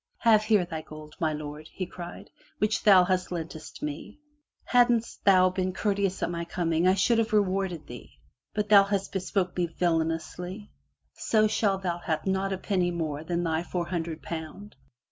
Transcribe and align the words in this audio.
''Have 0.25 0.41
here 0.41 0.65
thy 0.65 0.81
gold, 0.81 1.13
my 1.19 1.31
lord!" 1.31 1.67
he 1.71 1.85
cried," 1.85 2.31
which 2.57 2.81
that 2.81 3.07
thou 3.07 3.17
lentest 3.29 3.83
me! 3.83 4.17
Hadst 4.63 5.23
thou 5.25 5.51
been 5.51 5.73
courteous 5.73 6.23
at 6.23 6.31
my 6.31 6.43
coming, 6.43 6.87
I 6.87 6.95
should 6.95 7.19
have 7.19 7.33
rewarded 7.33 7.85
thee. 7.85 8.17
But 8.55 8.69
thou 8.69 8.83
hast 8.85 9.11
bespoke 9.11 9.55
me 9.55 9.67
villainously, 9.67 10.71
so 11.13 11.45
shalt 11.47 11.83
thou 11.83 11.99
have 11.99 12.25
not 12.25 12.51
a 12.51 12.57
penny 12.57 12.89
more 12.89 13.23
but 13.23 13.43
thy 13.43 13.61
four 13.61 13.85
hundred 13.85 14.23
pound. 14.23 14.75